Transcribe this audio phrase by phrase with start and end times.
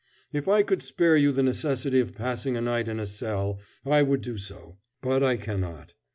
[0.33, 4.01] If I could spare you the necessity of passing a night in a cell I
[4.01, 5.93] would do so; but I cannot.